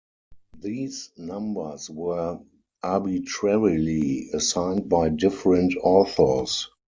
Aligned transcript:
These 0.57 1.11
numbers 1.15 1.87
were 1.87 2.39
arbitrarily 2.81 4.29
assigned 4.33 4.89
by 4.89 5.09
different 5.09 5.75
authors. 5.83 6.69